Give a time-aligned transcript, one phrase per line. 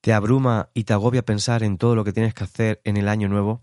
[0.00, 3.06] ¿Te abruma y te agobia pensar en todo lo que tienes que hacer en el
[3.06, 3.62] año nuevo?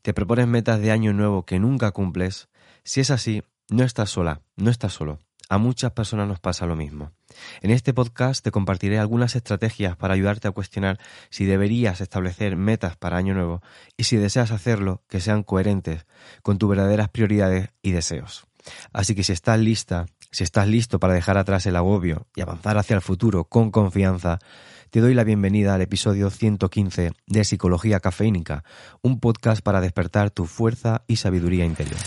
[0.00, 2.48] ¿Te propones metas de año nuevo que nunca cumples?
[2.84, 5.18] Si es así, no estás sola, no estás solo.
[5.50, 7.12] A muchas personas nos pasa lo mismo.
[7.60, 10.98] En este podcast te compartiré algunas estrategias para ayudarte a cuestionar
[11.28, 13.60] si deberías establecer metas para año nuevo
[13.98, 16.06] y si deseas hacerlo, que sean coherentes
[16.42, 18.46] con tus verdaderas prioridades y deseos.
[18.94, 22.78] Así que si estás lista, si estás listo para dejar atrás el agobio y avanzar
[22.78, 24.38] hacia el futuro con confianza,
[24.94, 28.62] te doy la bienvenida al episodio 115 de Psicología Cafeínica,
[29.02, 31.98] un podcast para despertar tu fuerza y sabiduría interior.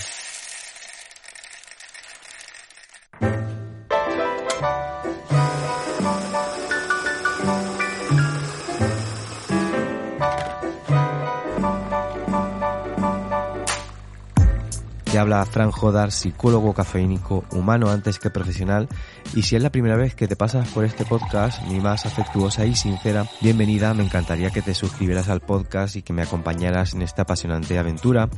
[15.18, 18.88] Te habla Fran Jodar, psicólogo cafeínico, humano antes que profesional.
[19.34, 22.68] Y si es la primera vez que te pasas por este podcast, mi más afectuosa
[22.68, 23.96] y sincera bienvenida.
[23.96, 28.30] Me encantaría que te suscribieras al podcast y que me acompañaras en esta apasionante aventura.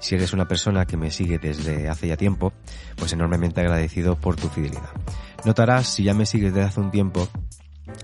[0.00, 2.52] Si eres una persona que me sigue desde hace ya tiempo,
[2.96, 4.90] pues enormemente agradecido por tu fidelidad.
[5.44, 7.28] Notarás, si ya me sigues desde hace un tiempo,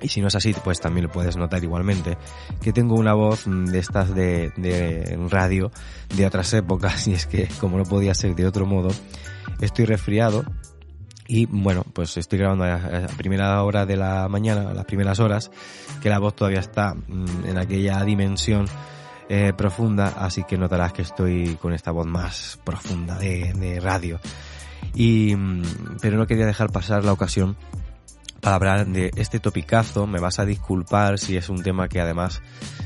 [0.00, 2.18] y si no es así, pues también lo puedes notar igualmente,
[2.62, 5.70] que tengo una voz de estas de, de radio
[6.14, 8.90] de otras épocas, y es que como no podía ser de otro modo,
[9.60, 10.44] estoy resfriado
[11.30, 15.52] y bueno, pues estoy grabando a primera hora de la mañana, a las primeras horas,
[16.02, 18.66] que la voz todavía está mm, en aquella dimensión
[19.28, 24.18] eh, profunda, así que notarás que estoy con esta voz más profunda de, de radio.
[24.92, 27.56] Y, mm, pero no quería dejar pasar la ocasión
[28.40, 30.06] para hablar de este topicazo.
[30.06, 32.42] Me vas a disculpar si es un tema que además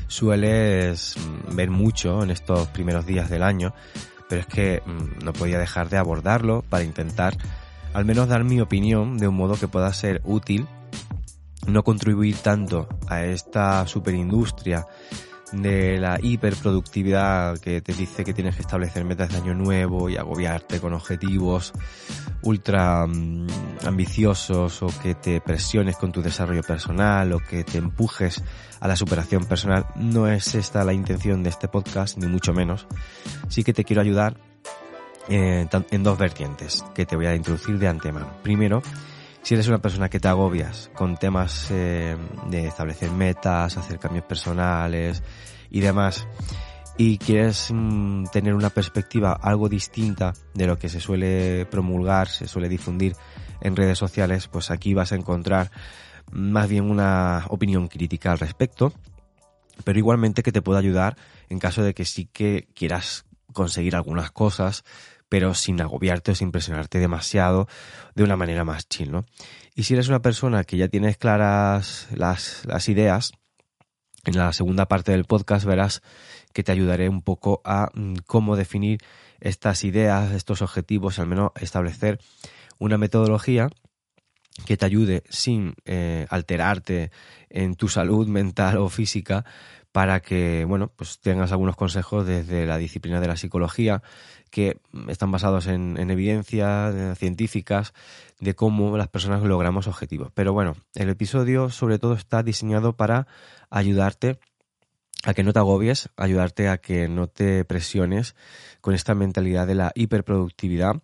[0.07, 3.73] sueles mm, ver mucho en estos primeros días del año,
[4.29, 7.37] pero es que mm, no podía dejar de abordarlo para intentar
[7.93, 10.67] al menos dar mi opinión de un modo que pueda ser útil,
[11.65, 14.85] no contribuir tanto a esta superindustria
[15.51, 20.17] de la hiperproductividad que te dice que tienes que establecer metas de año nuevo y
[20.17, 21.73] agobiarte con objetivos
[22.41, 23.47] ultra mm,
[23.85, 28.43] ambiciosos o que te presiones con tu desarrollo personal o que te empujes
[28.79, 29.85] a la superación personal.
[29.95, 32.87] No es esta la intención de este podcast, ni mucho menos.
[33.49, 34.37] Sí que te quiero ayudar
[35.27, 38.27] eh, en dos vertientes que te voy a introducir de antemano.
[38.43, 38.81] Primero,
[39.45, 42.17] si eres una persona que te agobias con temas eh,
[42.49, 45.21] de establecer metas, hacer cambios personales
[45.69, 46.27] y demás,
[46.97, 52.47] y quieres mm, tener una perspectiva algo distinta de lo que se suele promulgar, se
[52.47, 53.15] suele difundir
[53.61, 55.69] en redes sociales, pues aquí vas a encontrar
[56.31, 58.93] más bien una opinión crítica al respecto,
[59.83, 61.17] pero igualmente que te pueda ayudar
[61.49, 64.83] en caso de que sí que quieras conseguir algunas cosas,
[65.29, 67.67] pero sin agobiarte o sin presionarte demasiado
[68.13, 69.25] de una manera más chill, ¿no?
[69.75, 73.33] Y si eres una persona que ya tienes claras las, las ideas,
[74.25, 76.01] en la segunda parte del podcast verás
[76.53, 78.99] que te ayudaré un poco a mm, cómo definir
[79.39, 82.19] estas ideas, estos objetivos, al menos establecer
[82.79, 83.69] una metodología
[84.65, 87.11] que te ayude sin eh, alterarte
[87.49, 89.45] en tu salud mental o física
[89.95, 94.03] para que, bueno, pues tengas algunos consejos desde la disciplina de la psicología
[94.49, 97.93] que están basados en, evidencias científicas
[98.41, 100.33] de cómo las personas logramos objetivos.
[100.33, 103.27] Pero bueno, el episodio sobre todo está diseñado para
[103.69, 104.37] ayudarte
[105.23, 108.35] a que no te agobies, ayudarte a que no te presiones
[108.81, 111.01] con esta mentalidad de la hiperproductividad,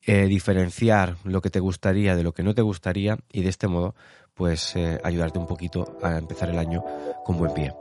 [0.00, 3.68] eh, diferenciar lo que te gustaría de lo que no te gustaría y de este
[3.68, 3.94] modo
[4.32, 6.82] pues eh, ayudarte un poquito a empezar el año
[7.22, 7.74] con buen pie.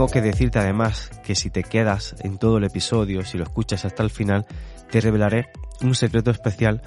[0.00, 3.84] Tengo que decirte además que si te quedas en todo el episodio, si lo escuchas
[3.84, 4.46] hasta el final,
[4.90, 5.50] te revelaré
[5.82, 6.80] un secreto especial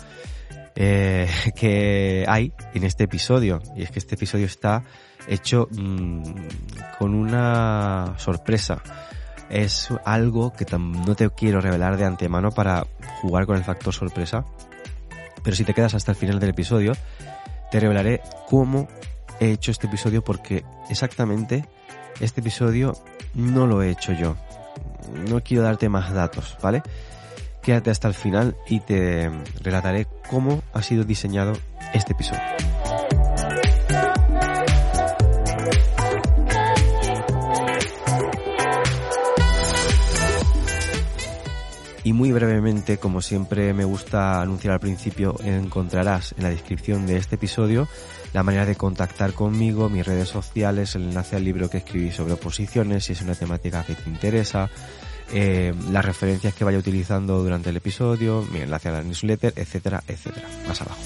[0.75, 3.61] eh, que hay en este episodio.
[3.75, 4.83] Y es que este episodio está
[5.27, 6.23] hecho mmm,
[6.97, 8.81] con una sorpresa.
[9.47, 12.87] Es algo que no te quiero revelar de antemano para
[13.21, 14.43] jugar con el factor sorpresa.
[15.43, 16.93] Pero si te quedas hasta el final del episodio,
[17.69, 18.87] te revelaré cómo
[19.39, 21.63] he hecho este episodio porque exactamente
[22.19, 22.97] este episodio
[23.33, 24.35] no lo he hecho yo.
[25.29, 26.81] No quiero darte más datos, ¿vale?
[27.61, 29.31] Quédate hasta el final y te
[29.61, 31.53] relataré cómo ha sido diseñado
[31.93, 32.72] este episodio.
[42.03, 47.17] Y muy brevemente, como siempre me gusta anunciar al principio, encontrarás en la descripción de
[47.17, 47.87] este episodio
[48.33, 52.33] la manera de contactar conmigo, mis redes sociales, el enlace al libro que escribí sobre
[52.33, 54.69] oposiciones, si es una temática que te interesa,
[55.31, 60.03] eh, las referencias que vaya utilizando durante el episodio, mi enlace a la newsletter, etcétera,
[60.07, 60.47] etcétera.
[60.67, 60.99] Más abajo.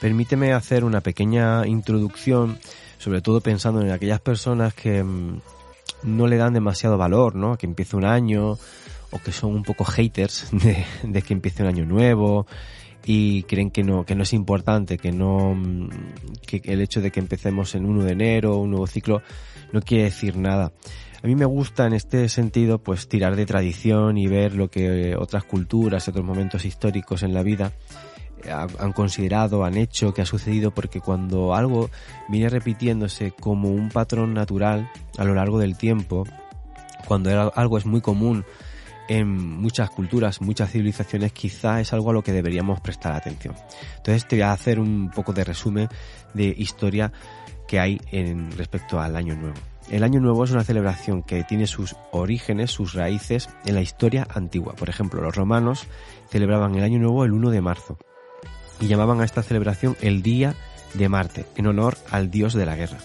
[0.00, 2.58] Permíteme hacer una pequeña introducción,
[3.02, 5.40] sobre todo pensando en aquellas personas que mm,
[6.04, 7.58] no le dan demasiado valor, ¿no?
[7.58, 8.56] Que empiece un año
[9.10, 12.46] o que son un poco haters de, de que empiece un año nuevo
[13.04, 15.88] y creen que no, que no es importante, que no, mm,
[16.46, 19.20] que el hecho de que empecemos en 1 de enero, un nuevo ciclo,
[19.72, 20.70] no quiere decir nada.
[21.24, 25.16] A mí me gusta en este sentido pues tirar de tradición y ver lo que
[25.16, 27.72] otras culturas, otros momentos históricos en la vida
[28.50, 31.90] han considerado, han hecho, que ha sucedido, porque cuando algo
[32.28, 36.24] viene repitiéndose como un patrón natural a lo largo del tiempo,
[37.06, 38.44] cuando algo es muy común
[39.08, 43.54] en muchas culturas, muchas civilizaciones, quizá es algo a lo que deberíamos prestar atención.
[43.96, 45.88] Entonces te voy a hacer un poco de resumen
[46.34, 47.12] de historia
[47.66, 49.56] que hay en respecto al Año Nuevo.
[49.90, 54.26] El Año Nuevo es una celebración que tiene sus orígenes, sus raíces en la historia
[54.32, 54.74] antigua.
[54.74, 55.86] Por ejemplo, los romanos
[56.30, 57.98] celebraban el Año Nuevo el 1 de marzo
[58.82, 60.56] y llamaban a esta celebración el Día
[60.94, 62.98] de Marte, en honor al dios de la guerra.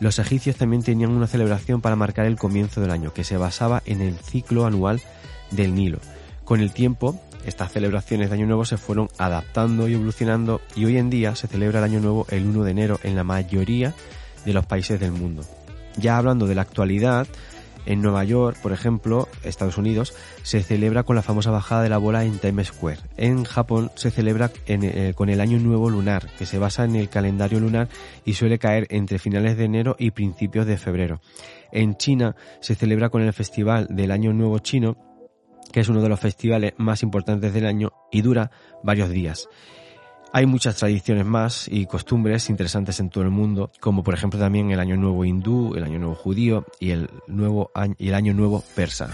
[0.00, 3.82] Los egipcios también tenían una celebración para marcar el comienzo del año, que se basaba
[3.84, 5.00] en el ciclo anual
[5.50, 5.98] del Nilo.
[6.44, 10.96] Con el tiempo, estas celebraciones de Año Nuevo se fueron adaptando y evolucionando y hoy
[10.96, 13.94] en día se celebra el Año Nuevo el 1 de enero en la mayoría
[14.46, 15.44] de los países del mundo.
[15.96, 17.26] Ya hablando de la actualidad,
[17.86, 21.98] en Nueva York, por ejemplo, Estados Unidos, se celebra con la famosa bajada de la
[21.98, 23.00] bola en Times Square.
[23.16, 27.08] En Japón se celebra eh, con el Año Nuevo Lunar, que se basa en el
[27.08, 27.88] calendario lunar
[28.24, 31.20] y suele caer entre finales de enero y principios de febrero.
[31.72, 34.96] En China se celebra con el Festival del Año Nuevo Chino,
[35.72, 38.50] que es uno de los festivales más importantes del año y dura
[38.82, 39.48] varios días.
[40.32, 44.70] Hay muchas tradiciones más y costumbres interesantes en todo el mundo, como por ejemplo también
[44.70, 48.62] el Año Nuevo hindú, el Año Nuevo judío y el, nuevo y el Año Nuevo
[48.76, 49.10] persa.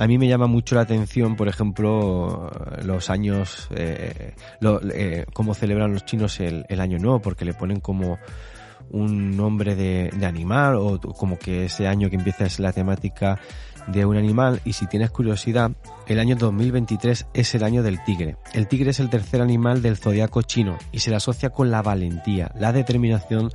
[0.00, 2.50] A mí me llama mucho la atención, por ejemplo,
[2.84, 4.34] los años, eh,
[4.94, 8.18] eh, cómo celebran los chinos el, Año Nuevo, porque le ponen como
[8.90, 13.38] un nombre de, animal o como que ese año que empieza es la temática
[13.86, 15.72] de un animal y si tienes curiosidad,
[16.06, 18.36] el año 2023 es el año del tigre.
[18.52, 21.82] El tigre es el tercer animal del zodiaco chino y se le asocia con la
[21.82, 23.50] valentía, la determinación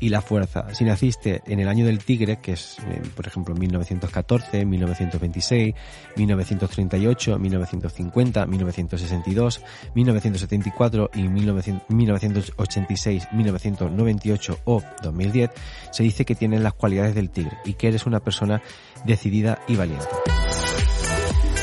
[0.00, 0.74] y la fuerza.
[0.74, 5.74] Si naciste en el año del tigre, que es, eh, por ejemplo, 1914, 1926,
[6.16, 9.62] 1938, 1950, 1962,
[9.94, 15.50] 1974 y 1986, 1998 o 2010,
[15.90, 18.62] se dice que tienes las cualidades del tigre y que eres una persona
[19.04, 20.06] decidida y valiente.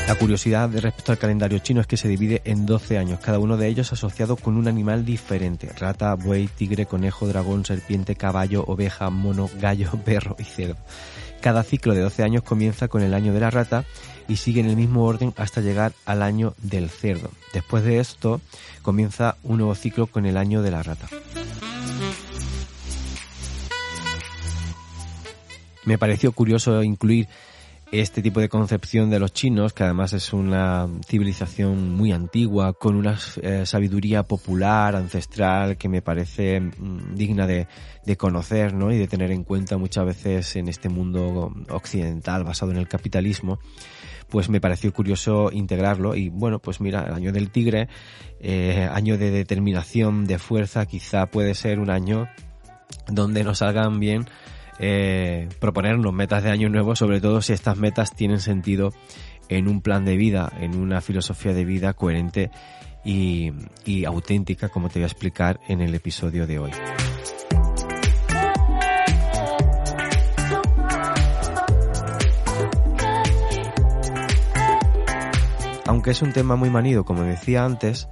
[0.06, 3.56] La curiosidad respecto al calendario chino es que se divide en 12 años, cada uno
[3.56, 5.70] de ellos asociado con un animal diferente.
[5.78, 10.76] Rata, buey, tigre, conejo, dragón, serpiente, caballo, oveja, mono, gallo, perro y cerdo.
[11.40, 13.84] Cada ciclo de 12 años comienza con el año de la rata
[14.28, 17.30] y sigue en el mismo orden hasta llegar al año del cerdo.
[17.54, 18.42] Después de esto
[18.82, 21.08] comienza un nuevo ciclo con el año de la rata.
[25.84, 27.28] Me pareció curioso incluir
[28.00, 32.96] este tipo de concepción de los chinos, que además es una civilización muy antigua, con
[32.96, 37.68] una eh, sabiduría popular, ancestral, que me parece mm, digna de,
[38.18, 38.92] conocer ¿no?
[38.92, 43.60] y de tener en cuenta muchas veces en este mundo occidental basado en el capitalismo,
[44.28, 47.88] pues me pareció curioso integrarlo y bueno, pues mira, el año del tigre,
[48.40, 52.28] eh, año de determinación, de fuerza, quizá puede ser un año
[53.08, 54.26] donde nos salgan bien
[54.78, 58.92] eh, proponernos metas de año nuevo, sobre todo si estas metas tienen sentido
[59.48, 62.50] en un plan de vida, en una filosofía de vida coherente
[63.04, 63.52] y,
[63.84, 66.70] y auténtica, como te voy a explicar en el episodio de hoy.
[75.86, 78.08] Aunque es un tema muy manido, como decía antes,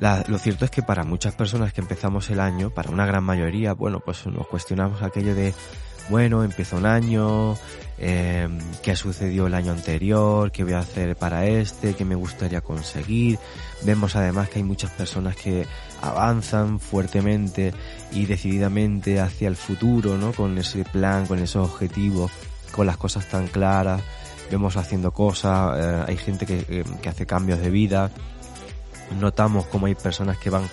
[0.00, 3.74] lo cierto es que para muchas personas que empezamos el año, para una gran mayoría,
[3.74, 5.54] bueno, pues nos cuestionamos aquello de,
[6.10, 7.56] bueno, empezó un año,
[7.98, 8.48] eh,
[8.82, 12.60] qué ha sucedido el año anterior, qué voy a hacer para este, qué me gustaría
[12.60, 13.38] conseguir.
[13.82, 15.66] Vemos además que hay muchas personas que
[16.02, 17.72] avanzan fuertemente
[18.12, 20.32] y decididamente hacia el futuro, ¿no?
[20.32, 22.30] Con ese plan, con esos objetivos,
[22.72, 24.02] con las cosas tan claras.
[24.50, 28.10] Vemos haciendo cosas, eh, hay gente eh, que hace cambios de vida,
[29.18, 30.68] notamos como hay personas que van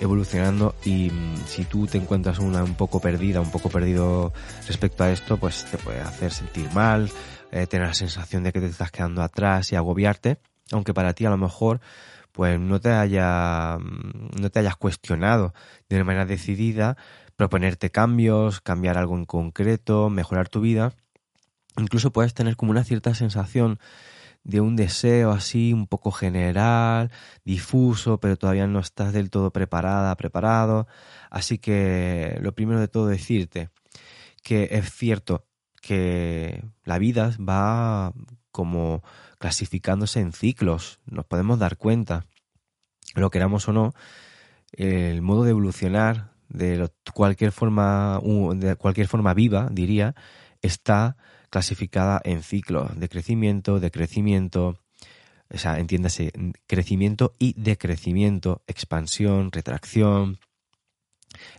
[0.00, 4.32] evolucionando y mm, si tú te encuentras una un poco perdida, un poco perdido
[4.66, 7.10] respecto a esto, pues te puede hacer sentir mal,
[7.52, 10.38] eh, tener la sensación de que te estás quedando atrás y agobiarte,
[10.72, 11.80] aunque para ti a lo mejor
[12.32, 15.52] pues no te haya mm, no te hayas cuestionado
[15.88, 16.96] de una manera decidida
[17.40, 20.92] proponerte cambios, cambiar algo en concreto, mejorar tu vida.
[21.78, 23.80] Incluso puedes tener como una cierta sensación
[24.44, 27.10] de un deseo así un poco general,
[27.44, 30.86] difuso, pero todavía no estás del todo preparada, preparado.
[31.30, 33.70] Así que lo primero de todo decirte
[34.42, 35.46] que es cierto
[35.82, 38.12] que la vida va
[38.50, 39.02] como
[39.38, 42.26] clasificándose en ciclos, nos podemos dar cuenta,
[43.14, 43.94] lo queramos o no,
[44.72, 48.20] el modo de evolucionar de cualquier forma
[48.56, 50.14] de cualquier forma viva, diría,
[50.62, 51.16] está
[51.50, 54.78] clasificada en ciclos de crecimiento, decrecimiento,
[55.52, 56.32] o sea, entiéndase,
[56.66, 60.38] crecimiento y decrecimiento, expansión, retracción,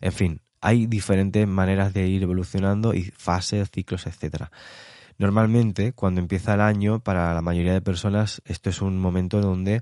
[0.02, 4.52] en fin, hay diferentes maneras de ir evolucionando y fases, ciclos, etcétera.
[5.18, 9.82] Normalmente, cuando empieza el año, para la mayoría de personas, esto es un momento donde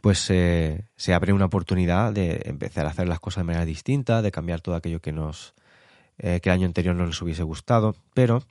[0.00, 4.30] pues se abre una oportunidad de empezar a hacer las cosas de manera distinta, de
[4.30, 5.54] cambiar todo aquello que nos
[6.18, 8.42] eh, que el año anterior no nos hubiese gustado, pero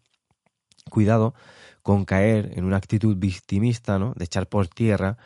[0.90, 1.34] cuidado
[1.82, 4.14] con caer en una actitud victimista, ¿no?
[4.16, 5.18] De echar por tierra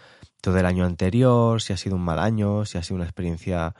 [0.42, 3.76] todo el año anterior, si ha sido un mal año, si ha sido una experiencia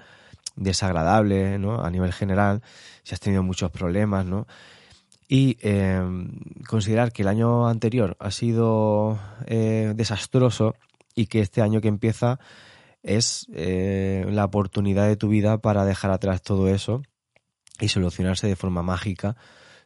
[0.56, 1.82] desagradable, ¿no?
[1.84, 2.62] A nivel general,
[3.04, 4.48] si has tenido muchos problemas, ¿no?
[5.28, 10.76] Y em, considerar que el año anterior ha sido eh, desastroso
[11.16, 12.40] y que este año que empieza
[13.04, 17.02] es eh, la oportunidad de tu vida para dejar atrás todo eso
[17.80, 19.36] y solucionarse de forma mágica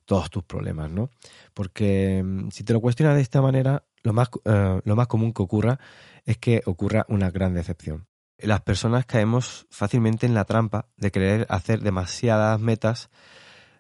[0.05, 1.09] todos tus problemas, ¿no?
[1.53, 5.33] Porque mm, si te lo cuestionas de esta manera, lo más, eh, lo más común
[5.33, 5.79] que ocurra
[6.25, 8.07] es que ocurra una gran decepción.
[8.37, 13.09] Las personas caemos fácilmente en la trampa de querer hacer demasiadas metas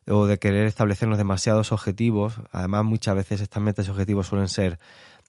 [0.07, 2.35] o de querer establecernos demasiados objetivos.
[2.51, 4.79] Además, muchas veces estas metas y objetivos suelen ser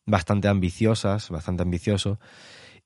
[0.05, 2.19] bastante ambiciosas, bastante ambiciosos,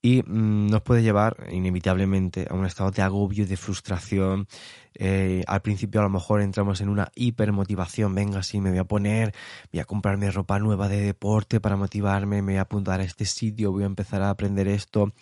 [0.03, 4.47] y mm, nos puede llevar inevitablemente a un estado de agobio, de frustración.
[4.95, 8.85] Eh, al principio a lo mejor entramos en una hipermotivación, venga, sí, me voy a
[8.85, 9.35] poner,
[9.73, 13.25] voy a comprarme ropa nueva de deporte para motivarme, me voy a apuntar a este
[13.25, 15.13] sitio, voy a empezar a aprender esto,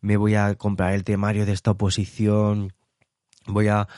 [0.00, 2.72] me voy a comprar el temario de esta oposición,
[3.46, 3.88] voy a,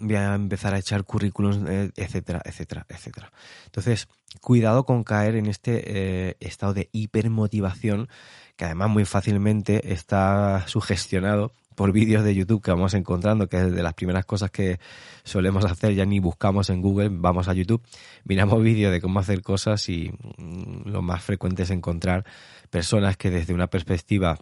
[0.00, 3.32] voy a empezar a echar currículums, eh, etcétera, etcétera, etcétera.
[3.66, 4.08] Entonces,
[4.40, 8.08] cuidado con caer en este eh, estado de hipermotivación
[8.56, 13.72] que además muy fácilmente está sugestionado por vídeos de YouTube que vamos encontrando, que es
[13.72, 14.78] de las primeras cosas que
[15.24, 17.82] solemos hacer, ya ni buscamos en Google, vamos a YouTube,
[18.24, 22.24] miramos vídeos de cómo hacer cosas y mm, lo más frecuente es encontrar
[22.70, 24.38] personas que desde una perspectiva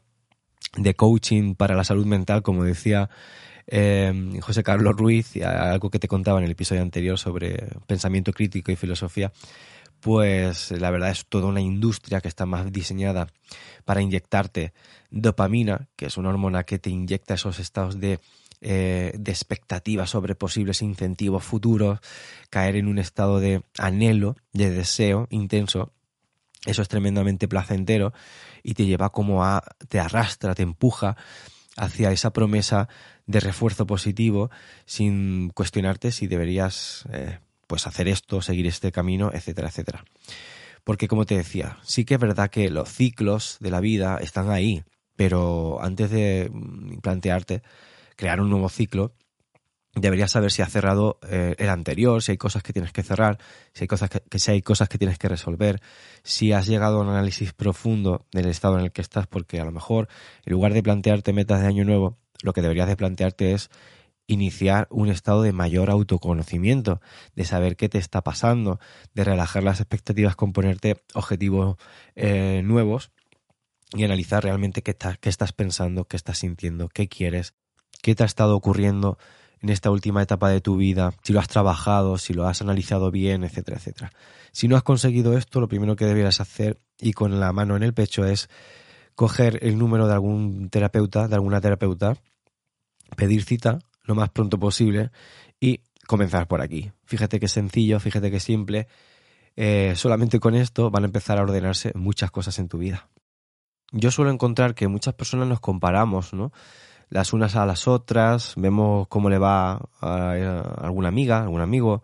[0.77, 3.09] de coaching para la salud mental, como decía
[3.67, 8.73] eh, José Carlos Ruiz, algo que te contaba en el episodio anterior sobre pensamiento crítico
[8.73, 9.33] y filosofía,
[10.03, 13.29] pues la verdad es toda una industria que está más diseñada
[13.85, 14.73] para inyectarte
[15.11, 18.19] dopamina, que es una hormona que te inyecta esos estados de,
[18.61, 22.01] eh, de expectativa sobre posibles incentivos futuros,
[22.51, 25.93] caer en un estado de anhelo, de deseo intenso.
[26.67, 28.13] Eso es tremendamente placentero
[28.65, 31.17] y te lleva como a, te arrastra, te empuja
[31.77, 32.89] hacia esa promesa
[33.27, 34.51] de refuerzo positivo
[34.85, 40.05] sin cuestionarte si deberías eh, pues hacer esto, seguir este camino, etcétera, etcétera.
[40.85, 44.51] Porque como te decía, sí que es verdad que los ciclos de la vida están
[44.51, 44.85] ahí,
[45.17, 47.63] pero antes de mm, plantearte
[48.17, 49.15] crear un nuevo ciclo,
[49.95, 53.39] deberías saber si has cerrado eh, el anterior, si hay cosas que tienes que cerrar,
[53.75, 55.81] si hay cosas que, si hay cosas que tienes que resolver,
[56.23, 59.65] si has llegado a un análisis profundo del estado en el que estás, porque a
[59.65, 60.09] lo mejor
[60.45, 63.71] en lugar de plantearte metas de año nuevo, lo que deberías de plantearte es
[64.27, 67.01] iniciar un estado de mayor autoconocimiento,
[67.35, 68.79] de saber qué te está pasando,
[69.15, 71.77] de relajar las expectativas con ponerte objetivos
[72.15, 73.11] eh, nuevos
[73.95, 77.55] y analizar realmente qué, qué estás pensando, qué estás sintiendo, qué quieres,
[78.01, 79.19] qué te ha estado ocurriendo
[79.61, 83.11] en esta última etapa de tu vida, si lo has trabajado, si lo has analizado
[83.11, 84.13] bien, etcétera, etcétera.
[84.51, 87.85] Si no has conseguido esto, lo primero que deberías hacer y con la mano en
[87.85, 88.51] el pecho es
[89.15, 92.17] coger el número de algún terapeuta, de alguna terapeuta,
[93.17, 95.11] pedir cita lo más pronto posible
[95.61, 96.93] y comenzar por aquí.
[97.05, 98.89] Fíjate que sencillo, fíjate que simple.
[99.57, 103.09] Eh, solamente con esto van a empezar a ordenarse muchas cosas en tu vida.
[103.93, 106.53] Yo suelo encontrar que muchas personas nos comparamos, ¿no?
[107.11, 110.31] Las unas a las otras, vemos cómo le va a,
[110.81, 112.03] alguna amiga, algún amigo,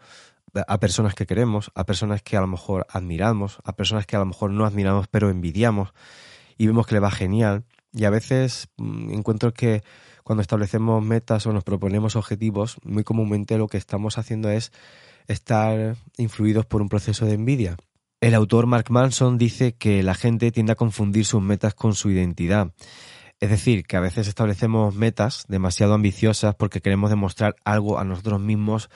[0.66, 4.18] a personas que queremos, a personas que a lo mejor admiramos, a personas que a
[4.18, 5.94] lo mejor no admiramos pero envidiamos
[6.58, 7.64] y vemos que le va genial.
[7.92, 9.82] Y a veces mm, encuentro que
[10.28, 14.72] cuando establecemos metas o nos proponemos objetivos, muy comúnmente lo que estamos haciendo es
[15.26, 17.78] estar influidos por un proceso de envidia.
[18.20, 22.10] El autor Mark Manson dice que la gente tiende a confundir sus metas con su
[22.10, 22.74] identidad.
[23.40, 28.38] Es decir, que a veces establecemos metas demasiado ambiciosas porque queremos demostrar algo a nosotros
[28.38, 28.90] mismos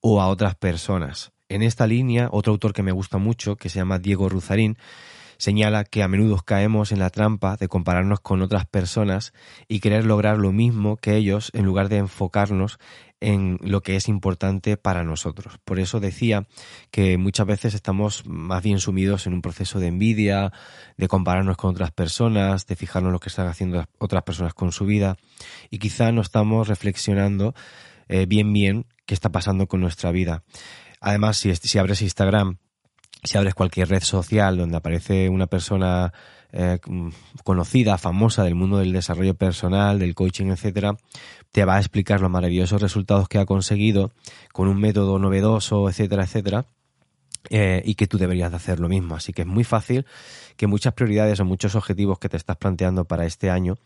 [0.00, 1.32] o a otras personas.
[1.48, 4.78] En esta línea, otro autor que me gusta mucho, que se llama Diego Ruzarín,
[5.38, 9.32] señala que a menudo caemos en la trampa de compararnos con otras personas
[9.68, 12.78] y querer lograr lo mismo que ellos en lugar de enfocarnos
[13.20, 15.58] en lo que es importante para nosotros.
[15.64, 16.46] Por eso decía
[16.90, 20.52] que muchas veces estamos más bien sumidos en un proceso de envidia,
[20.96, 24.72] de compararnos con otras personas, de fijarnos en lo que están haciendo otras personas con
[24.72, 25.16] su vida
[25.70, 27.54] y quizá no estamos reflexionando
[28.08, 30.42] eh, bien bien qué está pasando con nuestra vida.
[31.00, 32.58] Además, si, si abres Instagram
[33.22, 36.12] si abres cualquier red social donde aparece una persona
[36.52, 36.78] eh,
[37.44, 40.96] conocida, famosa del mundo del desarrollo personal, del coaching, etcétera,
[41.52, 44.12] te va a explicar los maravillosos resultados que ha conseguido
[44.52, 46.66] con un método novedoso, etcétera, etcétera.
[47.50, 49.14] Eh, y que tú deberías de hacer lo mismo.
[49.14, 50.04] Así que es muy fácil
[50.56, 53.78] que muchas prioridades o muchos objetivos que te estás planteando para este año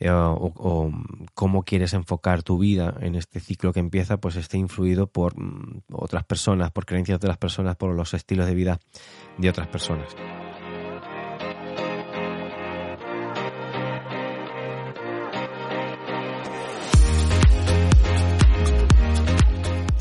[0.00, 0.92] eh, o,
[1.34, 5.82] cómo quieres enfocar tu vida en este ciclo que empieza, pues esté influido por mm,
[5.92, 8.80] otras personas, por creencias de otras personas, por los estilos de vida
[9.38, 10.14] de otras personas.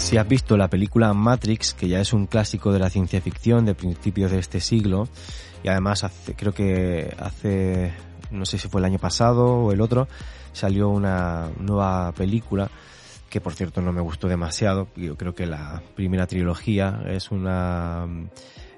[0.08, 3.66] Si has visto la película Matrix, que ya es un clásico de la ciencia ficción
[3.66, 5.10] de principios de este siglo,
[5.64, 6.06] y además
[6.38, 7.92] creo que hace
[8.32, 10.08] no sé si fue el año pasado o el otro,
[10.54, 12.70] salió una nueva película
[13.30, 14.88] que por cierto no me gustó demasiado.
[14.96, 18.08] Yo creo que la primera trilogía es una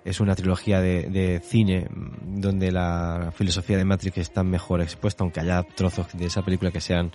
[0.06, 1.88] es una trilogía de, de, cine
[2.24, 6.82] donde la filosofía de Matrix está mejor expuesta, aunque haya trozos de esa película que
[6.82, 7.12] sean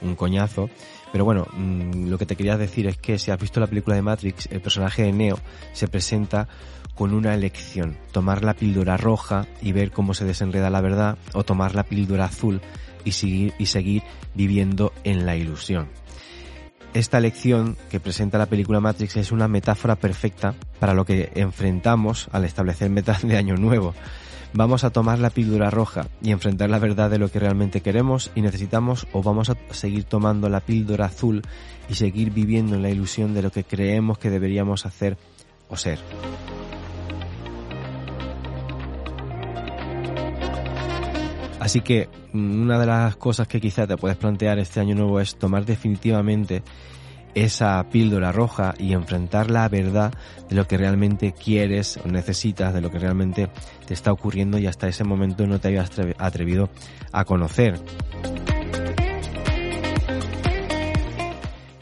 [0.00, 0.70] un coñazo.
[1.12, 3.96] Pero bueno, mm, lo que te quería decir es que si has visto la película
[3.96, 5.38] de Matrix, el personaje de Neo
[5.72, 6.48] se presenta
[7.00, 11.44] con una elección, tomar la píldora roja y ver cómo se desenreda la verdad, o
[11.44, 12.60] tomar la píldora azul
[13.06, 14.02] y seguir, y seguir
[14.34, 15.88] viviendo en la ilusión.
[16.92, 22.28] Esta elección que presenta la película Matrix es una metáfora perfecta para lo que enfrentamos
[22.32, 23.94] al establecer metas de año nuevo.
[24.52, 28.30] Vamos a tomar la píldora roja y enfrentar la verdad de lo que realmente queremos
[28.34, 31.40] y necesitamos o vamos a seguir tomando la píldora azul
[31.88, 35.16] y seguir viviendo en la ilusión de lo que creemos que deberíamos hacer
[35.70, 35.98] o ser.
[41.70, 45.20] Así que mm, una de las cosas que quizás te puedes plantear este año nuevo
[45.20, 46.64] es tomar definitivamente
[47.32, 50.12] esa píldora roja y enfrentar la verdad
[50.48, 53.50] de lo que realmente quieres o necesitas, de lo que realmente
[53.86, 56.70] te está ocurriendo y hasta ese momento no te habías atrevido
[57.12, 57.80] a conocer.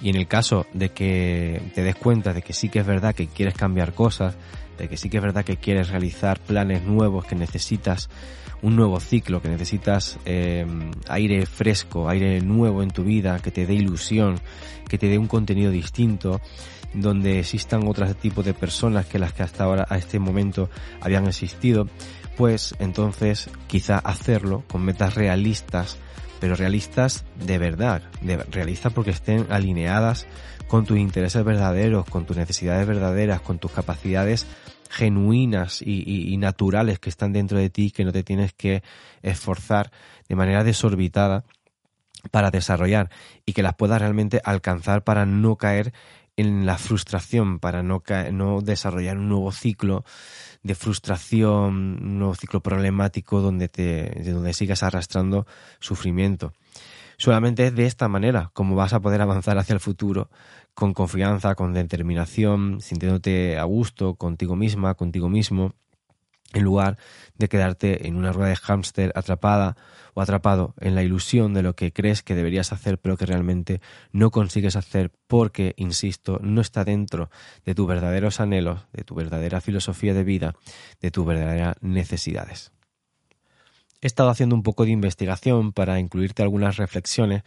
[0.02, 3.14] Y en el caso de que te des cuenta de que sí que es verdad
[3.14, 4.36] que quieres cambiar cosas,
[4.76, 8.10] de que sí que es verdad que quieres realizar planes nuevos, que necesitas
[8.62, 10.66] un nuevo ciclo, que necesitas eh,
[11.08, 14.40] aire fresco, aire nuevo en tu vida, que te dé ilusión,
[14.88, 16.40] que te dé un contenido distinto,
[16.94, 21.26] donde existan otros tipos de personas que las que hasta ahora, a este momento, habían
[21.26, 21.88] existido,
[22.36, 25.98] pues entonces quizá hacerlo con metas realistas,
[26.40, 30.26] pero realistas de verdad, de, realistas porque estén alineadas
[30.68, 34.46] con tus intereses verdaderos, con tus necesidades verdaderas, con tus capacidades
[34.90, 38.82] genuinas y, naturales que están dentro de ti que no te tienes que
[39.22, 39.90] esforzar
[40.28, 41.44] de manera desorbitada
[42.30, 43.10] para desarrollar
[43.46, 45.92] y que las puedas realmente alcanzar para no caer
[46.36, 50.04] en la frustración, para no, no desarrollar un nuevo ciclo
[50.62, 55.46] de frustración, un nuevo ciclo problemático donde, te, donde sigas arrastrando
[55.80, 56.52] sufrimiento.
[57.16, 60.30] Solamente es de esta manera como vas a poder avanzar hacia el futuro
[60.78, 65.74] con confianza, con determinación, sintiéndote a gusto contigo misma, contigo mismo,
[66.52, 66.98] en lugar
[67.36, 69.76] de quedarte en una rueda de hámster atrapada
[70.14, 73.80] o atrapado en la ilusión de lo que crees que deberías hacer pero que realmente
[74.12, 77.28] no consigues hacer porque, insisto, no está dentro
[77.64, 80.54] de tus verdaderos anhelos, de tu verdadera filosofía de vida,
[81.00, 82.70] de tus verdaderas necesidades.
[84.00, 87.42] He estado haciendo un poco de investigación para incluirte algunas reflexiones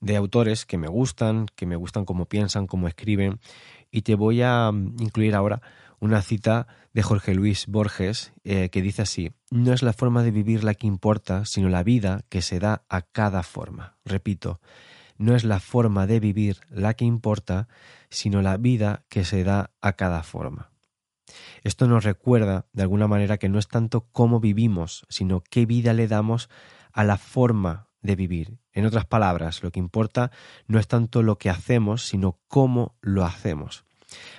[0.00, 3.40] de autores que me gustan, que me gustan cómo piensan, cómo escriben,
[3.90, 5.62] y te voy a mm, incluir ahora
[6.00, 10.30] una cita de Jorge Luis Borges eh, que dice así, no es la forma de
[10.30, 13.96] vivir la que importa, sino la vida que se da a cada forma.
[14.04, 14.60] Repito,
[15.18, 17.68] no es la forma de vivir la que importa,
[18.08, 20.70] sino la vida que se da a cada forma.
[21.62, 25.92] Esto nos recuerda, de alguna manera, que no es tanto cómo vivimos, sino qué vida
[25.92, 26.48] le damos
[26.92, 28.59] a la forma de vivir.
[28.72, 30.30] En otras palabras, lo que importa
[30.66, 33.84] no es tanto lo que hacemos, sino cómo lo hacemos.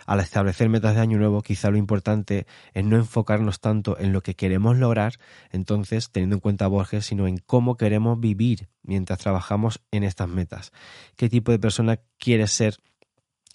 [0.05, 4.21] Al establecer metas de año nuevo, quizá lo importante es no enfocarnos tanto en lo
[4.21, 5.13] que queremos lograr,
[5.51, 10.71] entonces, teniendo en cuenta Borges, sino en cómo queremos vivir mientras trabajamos en estas metas.
[11.15, 12.77] ¿Qué tipo de persona quieres ser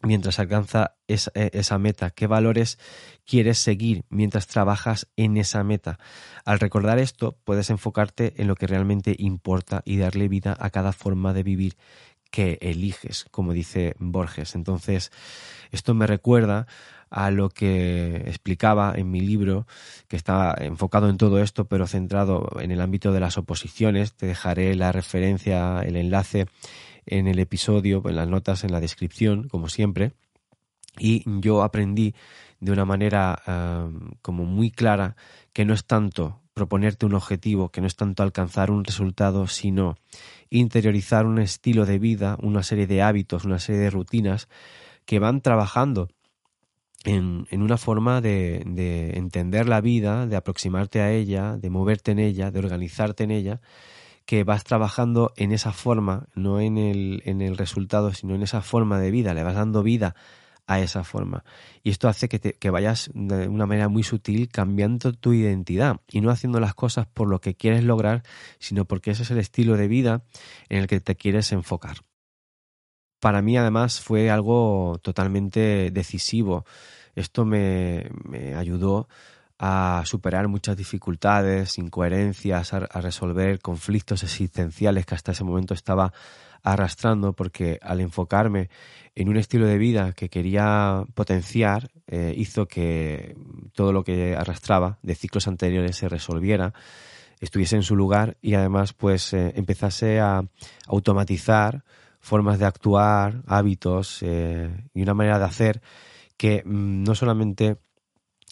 [0.02, 2.10] mientras alcanza esa, e, esa, meta?
[2.10, 2.78] ¿Qué valores
[3.24, 5.98] quieres seguir mientras trabajas en esa meta?
[6.44, 10.92] Al recordar esto, puedes enfocarte en lo que realmente importa y darle vida a cada
[10.92, 11.76] forma de vivir
[12.30, 14.54] que eliges, como dice Borges.
[14.54, 15.10] Entonces,
[15.70, 16.66] esto me recuerda
[17.08, 19.66] a lo que explicaba en mi libro,
[20.08, 24.14] que estaba enfocado en todo esto, pero centrado en el ámbito de las oposiciones.
[24.14, 26.46] Te dejaré la referencia, el enlace
[27.06, 30.12] en el episodio, en las notas, en la descripción, como siempre.
[30.98, 32.14] Y yo aprendí
[32.60, 33.88] de una manera eh,
[34.22, 35.16] como muy clara
[35.52, 39.96] que no es tanto proponerte un objetivo, que no es tanto alcanzar un resultado, sino
[40.48, 44.48] interiorizar un estilo de vida, una serie de hábitos, una serie de rutinas
[45.04, 46.08] que van trabajando
[47.04, 52.12] en, en una forma de, de, entender la vida, de aproximarte a ella, de moverte
[52.12, 53.60] en ella, de organizarte en ella,
[54.26, 58.60] que vas trabajando en esa forma, no en el, en el resultado, sino en esa
[58.60, 60.16] forma de vida, le vas dando vida
[60.66, 61.44] a esa forma.
[61.84, 66.00] Y esto hace que, te, que vayas de una manera muy sutil cambiando tu identidad
[66.10, 68.24] y no haciendo las cosas por lo que quieres lograr,
[68.58, 70.24] sino porque ese es el estilo de vida
[70.68, 71.98] en el que te quieres enfocar.
[73.20, 76.64] Para mí además fue algo totalmente decisivo.
[77.14, 79.08] Esto me, me ayudó
[79.58, 86.12] a superar muchas dificultades, incoherencias, a, resolver conflictos existenciales que hasta ese momento estaba
[86.62, 88.68] arrastrando, porque al enfocarme
[89.14, 93.36] en un estilo de vida que quería potenciar, eh, hizo que
[93.72, 96.74] todo lo que arrastraba de ciclos anteriores se resolviera,
[97.40, 100.42] estuviese en su lugar y además pues eh, empezase a
[100.86, 101.84] automatizar
[102.20, 105.82] formas de actuar, hábitos eh, y una manera de hacer
[106.36, 107.78] que mm, no solamente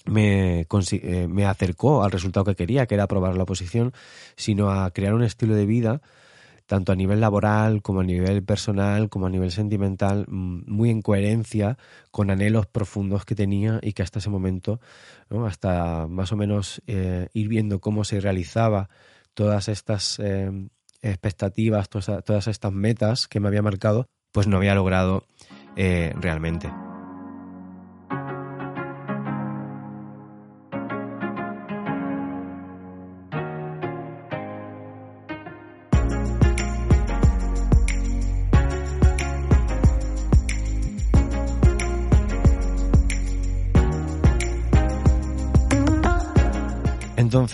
[0.05, 3.93] me, eh, me acercó al resultado que quería, que era aprobar la oposición,
[4.37, 6.03] sino a crear un estilo de vida
[6.67, 11.03] tanto a nivel laboral como a nivel personal, como a nivel sentimental, mm, muy en
[11.03, 11.77] coherencia
[12.11, 14.81] con anhelos profundos que tenía y que hasta ese momento,
[15.47, 18.89] hasta más o menos eh, ir viendo cómo se realizaba
[19.35, 20.51] todas estas eh,
[21.03, 25.25] expectativas, todas, todas, estas metas que me había marcado, pues no había logrado
[25.77, 26.84] realmente.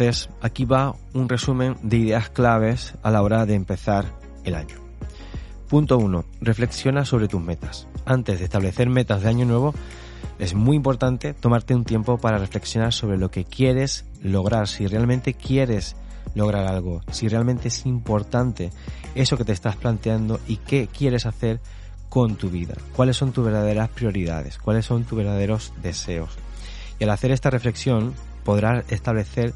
[0.01, 4.07] Entonces, aquí va un resumen de ideas claves a la hora de empezar
[4.45, 4.77] el año.
[5.69, 6.25] Punto 1.
[6.41, 7.87] Reflexiona sobre tus metas.
[8.07, 9.75] Antes de establecer metas de año nuevo,
[10.39, 15.35] es muy importante tomarte un tiempo para reflexionar sobre lo que quieres lograr, si realmente
[15.35, 15.97] quieres
[16.35, 18.71] lograr algo, si realmente es importante
[19.15, 21.61] eso que te estás planteando y qué quieres hacer
[22.09, 26.39] con tu vida, cuáles son tus verdaderas prioridades, cuáles son tus verdaderos deseos.
[26.99, 29.53] Y al hacer esta reflexión podrás establecer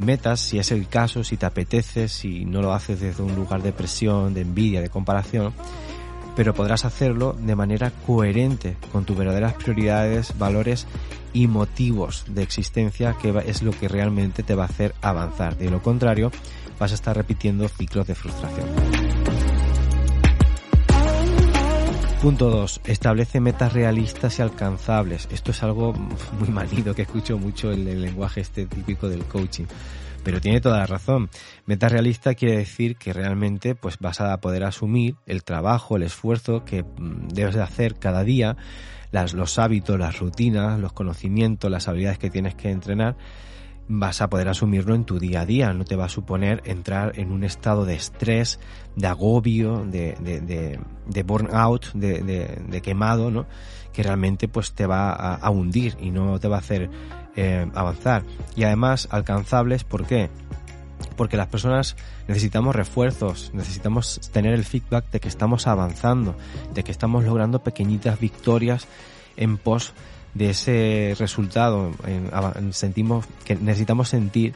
[0.00, 3.62] metas si es el caso, si te apetece, si no lo haces desde un lugar
[3.62, 5.52] de presión, de envidia, de comparación,
[6.36, 10.86] pero podrás hacerlo de manera coherente con tus verdaderas prioridades, valores
[11.32, 15.56] y motivos de existencia, que es lo que realmente te va a hacer avanzar.
[15.56, 16.30] De lo contrario,
[16.78, 19.19] vas a estar repitiendo ciclos de frustración.
[22.20, 22.82] Punto 2.
[22.84, 25.26] Establece metas realistas y alcanzables.
[25.32, 25.94] Esto es algo
[26.38, 29.64] muy manido que escucho mucho en el lenguaje este típico del coaching.
[30.22, 31.30] Pero tiene toda la razón.
[31.64, 36.62] Meta realista quiere decir que realmente pues vas a poder asumir el trabajo, el esfuerzo
[36.62, 38.58] que mm, debes de hacer cada día,
[39.12, 43.16] las, los hábitos, las rutinas, los conocimientos, las habilidades que tienes que entrenar
[43.92, 47.18] vas a poder asumirlo en tu día a día, no te va a suponer entrar
[47.18, 48.60] en un estado de estrés,
[48.94, 53.46] de agobio, de, de, de, burnout, de, de, quemado, ¿no?
[53.92, 56.88] que realmente pues te va a, hundir y no te va a hacer
[57.34, 58.22] eh, avanzar.
[58.54, 60.30] Y además alcanzables, ¿por qué?
[61.16, 61.96] Porque las personas
[62.28, 66.36] necesitamos refuerzos, necesitamos tener el feedback de que estamos avanzando,
[66.72, 68.86] de que estamos logrando pequeñitas victorias
[69.36, 69.94] en pos
[70.34, 71.92] de ese resultado.
[72.72, 74.54] sentimos que necesitamos sentir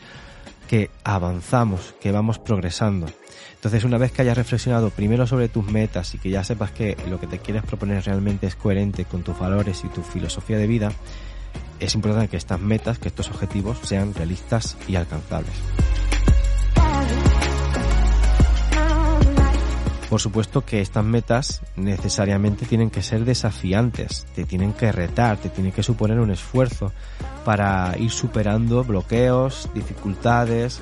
[0.68, 3.06] que avanzamos, que vamos progresando.
[3.54, 6.96] Entonces, una vez que hayas reflexionado primero sobre tus metas y que ya sepas que
[7.08, 10.66] lo que te quieres proponer realmente es coherente con tus valores y tu filosofía de
[10.66, 10.92] vida,
[11.80, 15.54] es importante que estas metas, que estos objetivos sean realistas y alcanzables.
[20.14, 25.48] Por supuesto que estas metas necesariamente tienen que ser desafiantes, te tienen que retar, te
[25.48, 26.92] tienen que suponer un esfuerzo
[27.44, 30.80] para ir superando bloqueos, dificultades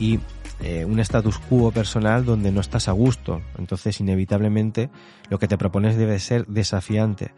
[0.00, 0.18] y
[0.60, 3.40] eh, un status quo personal donde no estás a gusto.
[3.56, 4.90] Entonces, inevitablemente,
[5.30, 7.30] lo que te propones debe ser desafiante,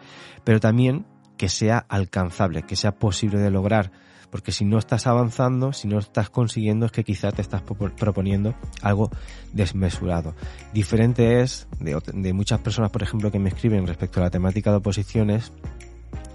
[0.44, 1.04] pero también
[1.36, 3.92] que sea alcanzable, que sea posible de lograr
[4.34, 8.52] porque si no estás avanzando, si no estás consiguiendo, es que quizá te estás proponiendo
[8.82, 9.08] algo
[9.52, 10.34] desmesurado.
[10.72, 14.78] Diferente es de, muchas personas, por ejemplo, que me escriben respecto a la temática de
[14.78, 15.52] oposiciones,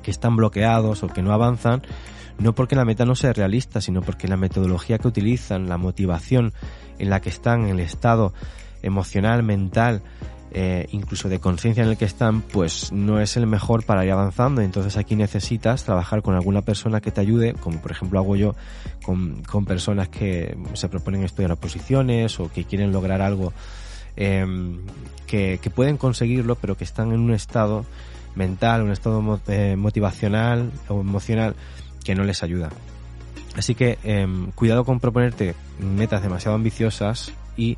[0.02, 1.82] que están bloqueados o que no avanzan,
[2.38, 6.54] no porque la meta no sea realista, sino porque la metodología que utilizan, la motivación
[7.00, 8.34] en la que están, el estado
[8.82, 10.04] emocional, mental,
[10.52, 14.12] eh, incluso de conciencia en el que están, pues no es el mejor para ir
[14.12, 14.62] avanzando.
[14.62, 18.56] Entonces aquí necesitas trabajar con alguna persona que te ayude, como por ejemplo hago yo
[19.04, 23.54] con, personas que se proponen estudiar oposiciones o que quieren lograr algo
[24.16, 24.80] em,
[25.28, 27.86] que, pueden conseguirlo, pero que están en un estado
[28.36, 31.56] mental, un estado eh, motivacional o emocional
[32.04, 32.70] que no les ayuda.
[33.56, 33.98] Así que
[34.56, 37.78] cuidado con proponerte metas demasiado ambiciosas y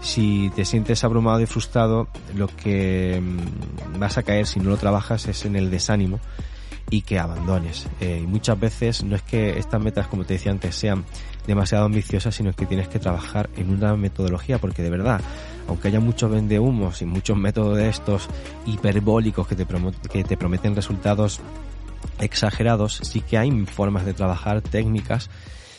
[0.00, 4.76] si te sientes abrumado y frustrado, lo que mm, vas a caer si no lo
[4.76, 6.20] trabajas es en el desánimo
[6.90, 7.86] y que abandones.
[8.00, 11.04] Eh, y muchas veces no es que estas metas, como te decía antes, sean
[11.46, 15.20] demasiado ambiciosas, sino que tienes que trabajar en una metodología, porque de verdad,
[15.68, 18.28] aunque haya muchos vendehumos y muchos métodos de estos
[18.66, 19.66] hiperbólicos que te,
[20.10, 21.40] que te prometen resultados
[22.18, 25.30] exagerados, sí que hay formas de trabajar, técnicas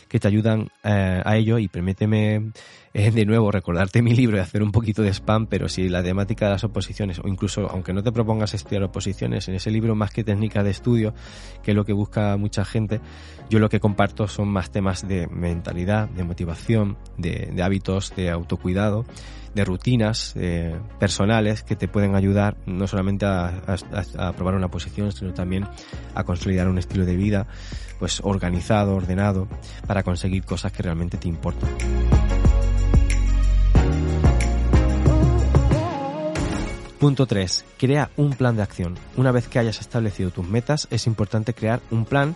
[0.07, 2.51] que te ayudan eh, a ello y permíteme
[2.93, 6.03] eh, de nuevo recordarte mi libro y hacer un poquito de spam, pero si la
[6.03, 9.95] temática de las oposiciones o incluso aunque no te propongas estudiar oposiciones, en ese libro
[9.95, 11.13] más que técnica de estudio,
[11.63, 12.99] que es lo que busca mucha gente,
[13.49, 19.05] yo lo que comparto son más temas de mentalidad, de motivación, de, hábitos, de autocuidado
[19.53, 23.61] de rutinas eh, personales que te pueden ayudar no solamente a,
[24.17, 25.67] a, probar una posición, sino también
[26.15, 27.47] a consolidar un estilo de vida
[27.99, 29.49] pues organizado, ordenado,
[29.87, 31.69] para conseguir cosas que realmente te importan.
[37.01, 37.65] Punto 3.
[37.79, 38.93] Crea un plan de acción.
[39.17, 42.35] Una vez que hayas establecido tus metas, es importante crear un plan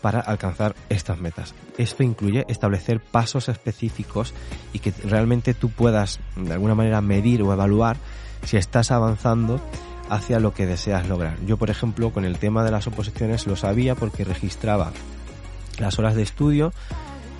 [0.00, 1.54] para alcanzar estas metas.
[1.76, 4.32] Esto incluye establecer pasos específicos
[4.72, 7.98] y que realmente tú puedas de alguna manera medir o evaluar
[8.46, 9.60] si estás avanzando
[10.08, 11.36] hacia lo que deseas lograr.
[11.44, 14.90] Yo, por ejemplo, con el tema de las oposiciones lo sabía porque registraba
[15.78, 16.72] las horas de estudio,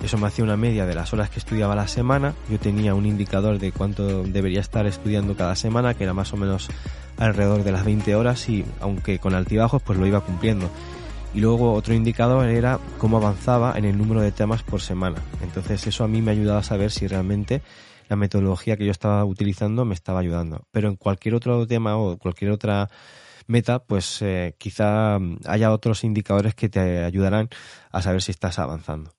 [0.03, 3.05] eso me hacía una media de las horas que estudiaba la semana, yo tenía un
[3.05, 6.69] indicador de cuánto debería estar estudiando cada semana, que era más o menos
[7.17, 10.69] alrededor de las 20 horas y aunque con altibajos pues lo iba cumpliendo.
[11.33, 15.21] Y luego otro indicador era cómo avanzaba en el número de temas por semana.
[15.43, 17.61] Entonces eso a mí me ayudaba a saber si realmente
[18.07, 20.65] la metodología que yo estaba utilizando me estaba ayudando.
[20.71, 22.89] Pero en cualquier otro tema o cualquier otra
[23.45, 27.49] meta, pues eh, quizá haya otros indicadores que te ayudarán
[27.91, 29.18] a saber si estás avanzando.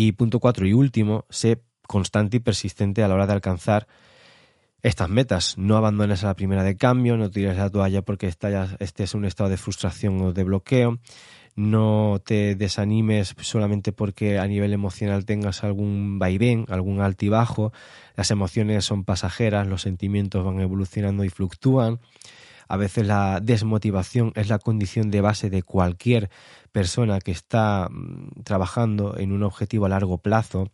[0.00, 3.88] Y punto cuatro y último, sé constante y persistente a la hora de alcanzar
[4.80, 5.58] estas metas.
[5.58, 9.24] No abandones a la primera de cambio, no tires la toalla porque estés en un
[9.24, 11.00] estado de frustración o de bloqueo
[11.56, 17.72] no te desanimes solamente porque a nivel emocional tengas algún vaivén, algún altibajo.
[18.14, 21.98] Las emociones son pasajeras, los sentimientos van evolucionando y fluctúan.
[22.68, 26.30] A veces la desmotivación es la condición de base de cualquier
[26.72, 30.70] persona que está mm, trabajando en un objetivo a largo plazo,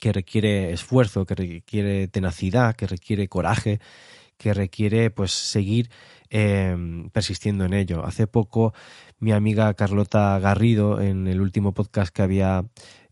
[0.00, 3.80] que requiere esfuerzo, que requiere tenacidad, que requiere coraje,
[4.38, 5.90] que requiere pues seguir
[6.30, 8.04] em, persistiendo en ello.
[8.04, 8.72] Hace poco
[9.18, 12.64] mi amiga Carlota Garrido, en el último podcast que había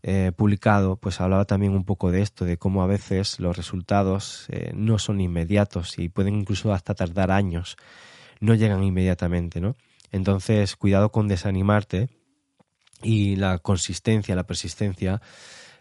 [0.03, 4.47] eh, publicado, pues hablaba también un poco de esto, de cómo a veces los resultados
[4.49, 7.75] eh, no son inmediatos y pueden incluso hasta tardar años,
[8.39, 9.75] no llegan inmediatamente, ¿no?
[10.11, 12.09] Entonces, cuidado con desanimarte
[13.01, 15.21] y la consistencia, la persistencia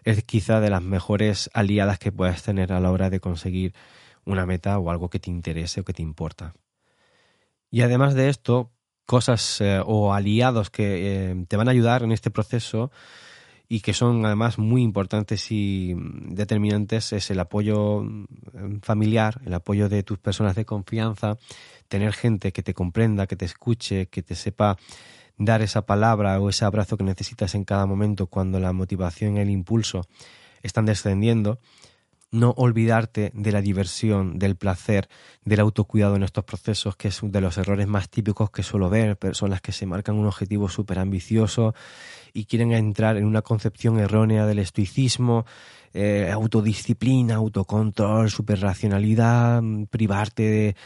[0.04, 3.74] es quizá de las mejores aliadas que puedas tener a la hora de conseguir
[4.24, 6.54] una meta o algo que te interese o que te importa.
[7.70, 8.72] Y además de esto,
[9.06, 12.90] cosas eh, o aliados que eh, te van a ayudar en este proceso
[13.68, 19.88] y que son además muy importantes y determinantes es el apoyo mm, familiar, el apoyo
[19.88, 21.36] de tus personas de confianza,
[21.88, 24.76] tener gente que te comprenda, que te escuche, que te sepa
[25.38, 29.40] dar esa palabra o ese abrazo que necesitas en cada momento cuando la motivación y
[29.40, 30.06] el impulso
[30.62, 31.58] están descendiendo
[32.36, 35.08] no olvidarte de la diversión, del placer,
[35.44, 38.88] del autocuidado en estos procesos, que es uno de los errores más típicos que suelo
[38.88, 41.74] ver, personas que se marcan un objetivo súper ambicioso
[42.32, 45.46] y quieren entrar en una concepción errónea del estoicismo,
[45.96, 50.76] eh, autodisciplina, autocontrol, superracionalidad, privarte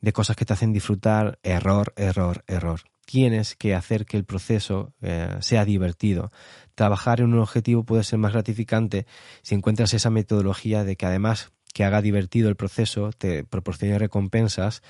[0.00, 2.82] de, cosas que te hacen disfrutar, error, error, error.
[3.04, 6.30] Tienes que hacer que el proceso eh, sea divertido.
[6.76, 9.06] Trabajar en un objetivo puede ser más gratificante
[9.42, 14.82] si encuentras esa metodología de que además que haga divertido el proceso, te proporcione recompensas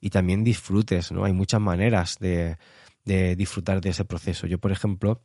[0.00, 1.24] y también disfrutes, ¿no?
[1.24, 2.56] Hay muchas maneras de
[3.36, 4.46] disfrutar de ese proceso.
[4.46, 5.20] Yo, por ejemplo,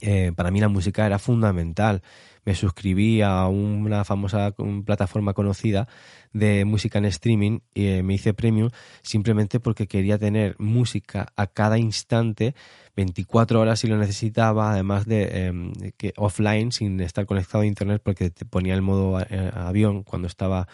[0.00, 2.02] eh, para mí la música era fundamental.
[2.44, 5.86] Me suscribí a una famosa plataforma conocida
[6.32, 8.70] de música en streaming y eh, me hice premium
[9.02, 12.54] simplemente porque quería tener música a cada instante,
[12.96, 18.00] 24 horas si lo necesitaba, además de em, que offline, sin estar conectado a internet
[18.02, 20.68] porque te ponía el modo eh, avión cuando estaba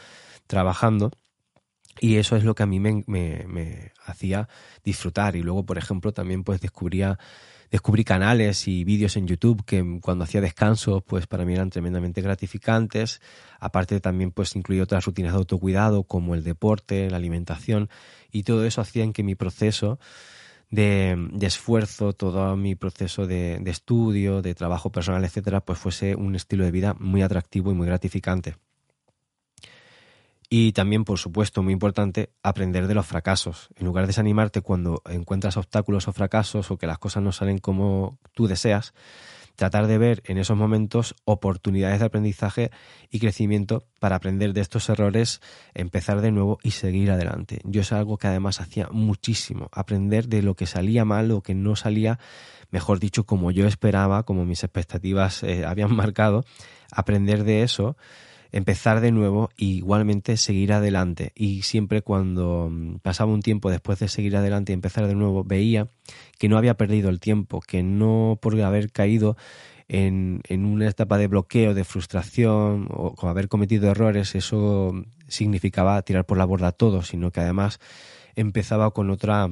[0.47, 1.11] trabajando.
[2.01, 4.49] Y eso es lo que a mí me, me, hacía
[4.85, 5.35] disfrutar.
[5.37, 7.19] Y luego, por ejemplo, también pues descubría
[7.71, 12.21] descubrí canales y vídeos en YouTube que cuando hacía descanso, pues para mí eran tremendamente
[12.21, 13.21] gratificantes.
[13.61, 17.89] Aparte también pues incluí otras rutinas de autocuidado como el deporte, la alimentación
[18.31, 19.99] y todo eso hacía en que mi proceso
[20.71, 26.15] de, de esfuerzo, todo mi proceso de, de estudio, de trabajo personal, etcétera, pues fuese
[26.15, 28.57] un estilo de vida muy atractivo y muy gratificante.
[30.51, 33.69] Y también, por supuesto, muy importante, aprender de los fracasos.
[33.77, 37.59] En lugar de desanimarte cuando encuentras obstáculos o fracasos o que las cosas no salen
[37.59, 38.95] como tú deseas,
[39.57, 42.71] tratar de ver en esos momentos oportunidades de aprendizaje
[43.11, 45.41] y crecimiento para aprender de estos errores,
[45.75, 47.61] empezar de nuevo y seguir adelante.
[47.65, 51.55] Yo es algo que además hacía muchísimo, aprender de lo que salía mal o que
[51.55, 52.21] no salía,
[52.71, 56.45] mejor dicho, como yo esperaba, como mis expectativas eh, habían marcado,
[56.93, 57.97] aprender de eso
[58.53, 61.33] empezar de nuevo y igualmente seguir adelante.
[61.35, 65.45] Y siempre cuando mm, pasaba un tiempo después de seguir adelante y empezar de nuevo,
[65.45, 65.89] veía
[66.39, 69.37] que no había perdido el tiempo, que no por haber caído
[69.89, 74.93] en, en una etapa de bloqueo, de frustración o con haber cometido errores, eso
[75.29, 77.81] significaba tirar por la borda todo, sino que además
[78.37, 79.49] empezaba con otra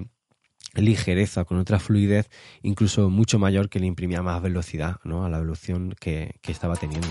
[0.74, 2.28] ligereza, con otra fluidez,
[2.62, 5.24] incluso mucho mayor que le imprimía más velocidad ¿no?
[5.24, 7.08] a la evolución que, que estaba teniendo.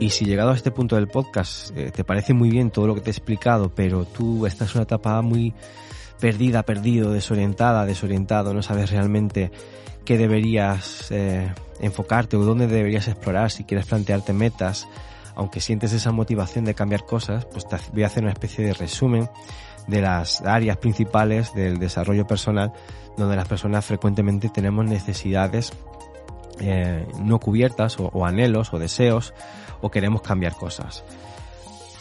[0.00, 2.94] Y si llegado a este punto del podcast eh, te parece muy bien todo lo
[2.94, 5.52] que te he explicado, pero tú estás en una etapa muy
[6.18, 9.52] perdida, perdido, desorientada, desorientado, no sabes realmente
[10.06, 14.88] qué deberías eh, enfocarte o dónde deberías explorar, si quieres plantearte metas,
[15.34, 18.72] aunque sientes esa motivación de cambiar cosas, pues te voy a hacer una especie de
[18.72, 19.28] resumen
[19.86, 22.72] de las áreas principales del desarrollo personal
[23.18, 25.72] donde las personas frecuentemente tenemos necesidades
[26.60, 29.34] eh, no cubiertas o, anhelos o deseos
[29.80, 31.04] o queremos cambiar cosas.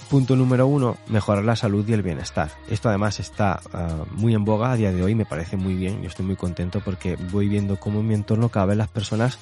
[0.10, 2.50] Punto número uno, mejorar la salud y el bienestar.
[2.70, 6.02] Esto además está ah, muy en boga a día de hoy, me parece muy bien,
[6.02, 9.38] yo estoy muy contento porque voy viendo cómo en mi entorno cada vez las personas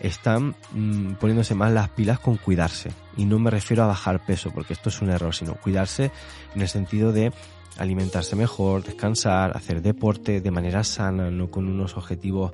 [0.00, 2.92] están mm, poniéndose más las pilas con cuidarse.
[3.16, 6.10] Y no me refiero a bajar peso, porque esto es un error, sino cuidarse
[6.54, 7.32] en el sentido de
[7.78, 12.52] alimentarse mejor, descansar, hacer deporte de manera sana, no con unos objetivos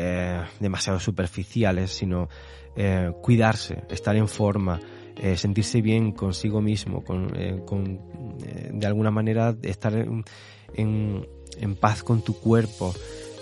[0.00, 2.28] eh, demasiado superficiales, sino
[2.76, 4.78] eh, cuidarse, estar en forma,
[5.16, 10.24] eh, sentirse bien consigo mismo, con, de alguna manera estar en,
[10.76, 12.94] en, paz con tu cuerpo,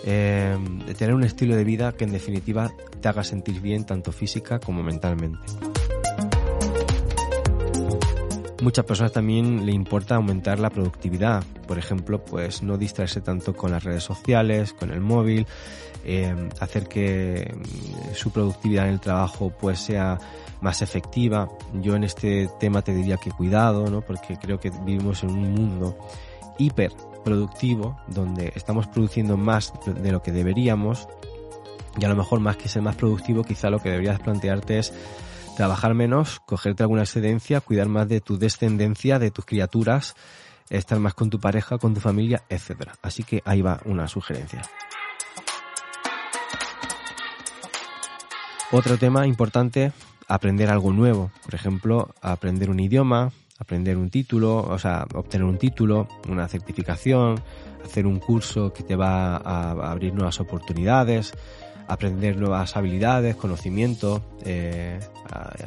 [0.03, 4.83] tener un estilo de vida que en definitiva te haga sentir bien tanto física como
[4.83, 5.76] mentalmente.
[8.63, 13.71] Muchas personas también le importa aumentar la productividad, por ejemplo, pues no distraerse tanto con
[13.71, 15.47] las redes sociales, con el móvil,
[16.05, 20.19] eh, hacer que mm, su productividad en el trabajo pues sea
[20.63, 21.51] más efectiva.
[21.83, 24.01] Yo en este tema te diría que cuidado, ¿no?
[24.01, 25.99] Porque creo que vivimos en un mundo
[26.59, 26.93] hiper
[27.25, 31.09] productivo donde estamos produciendo más de lo que deberíamos
[31.99, 34.93] y a lo mejor más que ser más productivo quizá lo que deberías plantearte es
[35.57, 40.15] trabajar menos, cogerte alguna excedencia, cuidar más de tu descendencia, de tus criaturas,
[40.71, 42.91] estar más con tu pareja, con tu familia, etc.
[43.03, 44.63] Así que ahí va una sugerencia.
[48.71, 49.93] Otro tema importante,
[50.29, 51.31] aprender algo nuevo.
[51.45, 57.41] Por ejemplo, aprender un idioma, aprender un título, o sea, obtener un título, una certificación,
[57.83, 61.33] hacer un curso que te va a abrir nuevas oportunidades,
[61.89, 64.99] aprender nuevas habilidades, conocimiento, eh,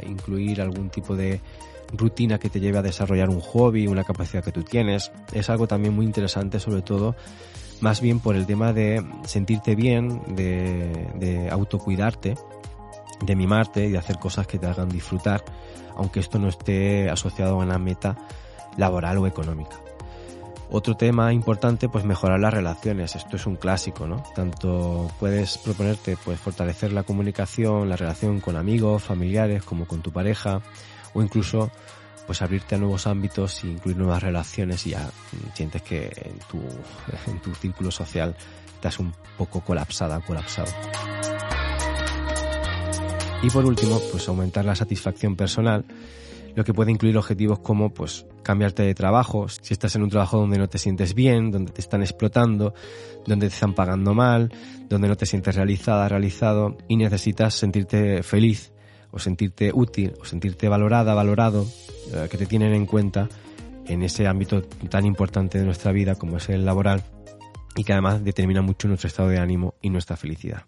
[0.07, 1.41] incluir algún tipo de
[1.93, 5.11] rutina que te lleve a desarrollar un hobby, una capacidad que tú tienes.
[5.33, 7.15] Es algo también muy interesante, sobre todo,
[7.81, 12.35] más bien por el tema de sentirte bien, de, de autocuidarte,
[13.21, 15.43] de mimarte y de hacer cosas que te hagan disfrutar,
[15.95, 18.17] aunque esto no esté asociado a una meta
[18.77, 19.77] laboral o económica.
[20.71, 23.15] Otro tema importante, pues mejorar las relaciones.
[23.15, 24.23] Esto es un clásico, ¿no?
[24.35, 30.11] Tanto puedes proponerte, pues fortalecer la comunicación, la relación con amigos, familiares, como con tu
[30.11, 30.61] pareja,
[31.13, 31.71] o incluso,
[32.27, 35.09] pues abrirte a nuevos ámbitos y incluir nuevas relaciones y ya
[35.55, 36.61] sientes que en tu,
[37.25, 38.35] en tu círculo social
[38.75, 40.71] estás un poco colapsada, colapsado.
[43.41, 45.83] Y por último, pues aumentar la satisfacción personal
[46.59, 50.39] lo que puede incluir objetivos como pues cambiarte de trabajo, si estás en un trabajo
[50.39, 52.73] donde no te sientes bien, donde te están explotando,
[53.25, 54.51] donde te están pagando mal,
[54.89, 58.73] donde no te sientes realizada, realizado y necesitas sentirte feliz
[59.11, 61.65] o sentirte útil o sentirte valorada, valorado,
[62.13, 63.29] eh, que te tienen en cuenta
[63.87, 67.05] en ese ámbito tan importante de nuestra vida como es el laboral
[67.77, 70.65] y que además determina mucho nuestro estado de ánimo y nuestra felicidad.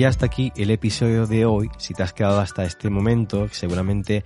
[0.00, 1.68] Y hasta aquí el episodio de hoy.
[1.76, 4.24] Si te has quedado hasta este momento, seguramente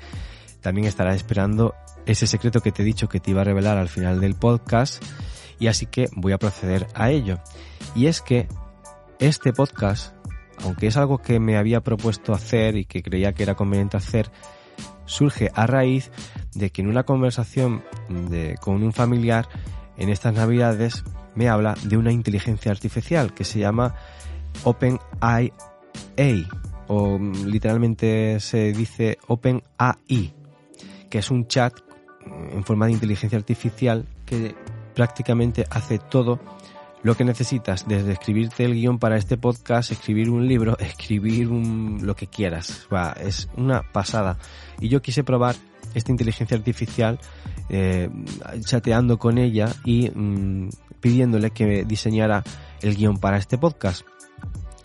[0.61, 1.75] también estarás esperando
[2.07, 5.05] ese secreto que te he dicho que te iba a revelar al final del podcast.
[5.59, 7.41] Y así que voy a proceder a ello.
[7.97, 8.47] Y es que
[9.19, 10.15] este podcast,
[10.63, 14.31] aunque es algo que me había propuesto hacer y que creía que era conveniente hacer,
[15.07, 16.13] surge a raíz
[16.55, 19.49] de que en una conversación de, con un familiar
[19.97, 21.03] en estas navidades
[21.35, 23.97] me habla de una inteligencia artificial que se llama
[24.63, 25.53] OpenAI
[26.87, 30.35] o mm, literalmente se dice OpenAI,
[31.11, 31.75] que es un chat
[32.27, 34.55] mm, en forma de inteligencia artificial que
[34.95, 36.41] prácticamente hace todo
[37.03, 42.17] lo que necesitas, desde escribirte el guion para este podcast, escribir un libro, escribir lo
[42.17, 42.89] que quieras.
[42.93, 44.39] Va, es una pasada.
[44.81, 45.55] Y yo quise probar
[45.93, 47.21] esta inteligencia artificial
[47.69, 48.09] eh,
[48.65, 52.43] chateando con ella y mm, pidiéndole que diseñara
[52.81, 54.07] el guion para este podcast.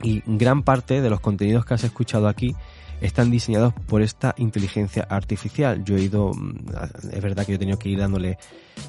[0.02, 2.56] Y gran parte de los contenidos que has escuchado aquí
[3.02, 5.84] están diseñados por esta inteligencia artificial.
[5.84, 6.66] Yo he ido, mm,
[7.12, 8.38] es verdad que yo he tenido que ir dándole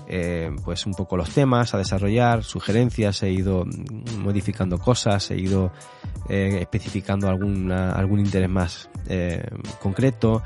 [0.09, 5.37] eh, pues un poco los temas a desarrollar, sugerencias, he ido mm, modificando cosas, he
[5.37, 5.73] ido
[6.29, 9.49] eh, especificando alguna, algún interés más eh,
[9.81, 10.43] concreto,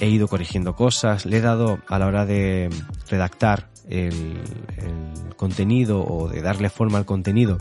[0.00, 2.68] he ido corrigiendo cosas, le he dado a la hora de
[3.08, 4.40] redactar el,
[4.76, 7.58] el contenido o de darle forma al contenido,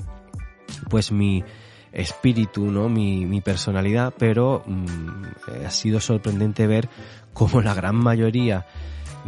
[0.90, 1.44] pues mi
[1.92, 2.90] espíritu, ¿no?
[2.90, 6.90] Mi, mi personalidad, pero mm, ha sido sorprendente ver
[7.34, 8.66] cómo la gran mayoría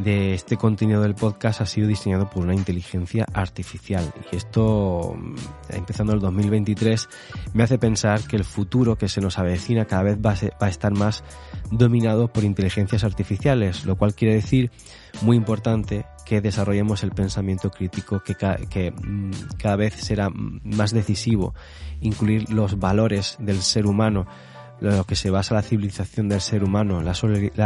[0.04, 4.12] de este contenido del podcast ha sido diseñado por una inteligencia artificial.
[4.32, 5.36] Y esto, mm,
[5.70, 7.10] empezando el 2023,
[7.54, 10.94] me hace pensar que el futuro que se nos avecina cada vez va a, estar
[10.94, 11.24] más
[11.72, 14.72] dominado por inteligencias artificiales, lo cual quiere decir,
[15.22, 21.54] muy importante, que desarrollemos el pensamiento crítico que, que mm, cada vez será más decisivo,
[22.02, 24.28] incluir los valores del ser humano,
[24.80, 27.14] lo que se basa la civilización del ser humano, la,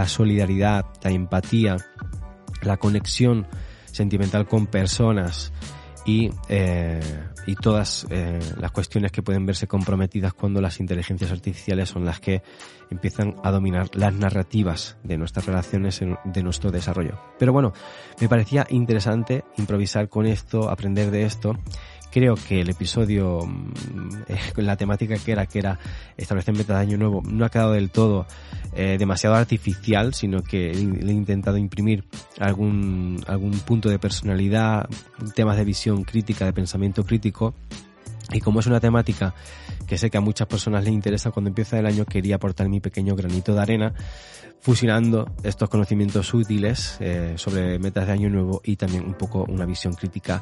[0.08, 1.78] solidaridad, la empatía,
[2.62, 3.48] la conexión
[3.92, 5.52] sentimental con personas
[6.06, 7.00] y, eh,
[7.46, 12.20] y todas eh, las cuestiones que pueden verse comprometidas cuando las inteligencias artificiales son las
[12.20, 12.42] que
[12.90, 17.20] empiezan a dominar las narrativas de nuestras relaciones, de nuestro desarrollo.
[17.40, 17.74] Pero bueno,
[18.20, 21.58] me parecía interesante improvisar con esto, aprender de esto
[22.14, 25.80] creo que el episodio mm, la temática que era, que era
[26.16, 28.28] establecer metas de año nuevo, no ha quedado del todo
[28.76, 32.04] eh, demasiado artificial, sino que le he intentado imprimir
[32.40, 34.88] algún, algún punto de personalidad,
[35.36, 37.56] temas de visión crítica, de pensamiento crítico.
[38.34, 39.34] Y como es una temática
[39.88, 42.80] que sé que a muchas personas les interesa cuando empieza el año, quería aportar mi
[42.80, 43.94] pequeño granito de arena
[44.64, 49.66] fusionando estos conocimientos útiles eh, sobre metas de año nuevo y también un poco una
[49.66, 50.42] visión crítica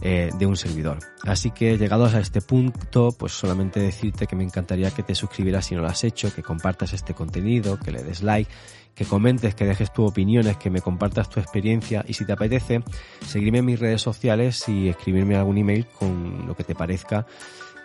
[0.00, 0.98] eh, de un servidor.
[1.22, 5.66] Así que llegados a este punto, pues solamente decirte que me encantaría que te suscribieras
[5.66, 8.50] si no lo has hecho, que compartas este contenido, que le des like,
[8.94, 12.82] que comentes, que dejes tus opiniones, que me compartas tu experiencia y si te apetece,
[13.26, 17.26] seguirme en mis redes sociales y escribirme algún email con lo que te parezca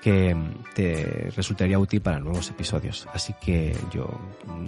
[0.02, 0.36] que
[0.76, 3.08] te resultaría útil para nuevos episodios.
[3.14, 4.08] Así que yo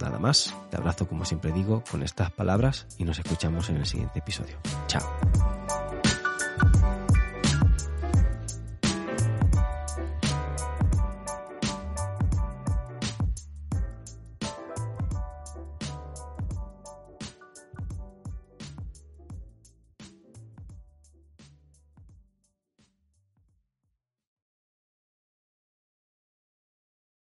[0.00, 3.86] nada más, te abrazo como siempre digo con estas palabras y nos escuchamos en el
[3.86, 4.58] siguiente episodio.
[4.86, 5.79] Chao.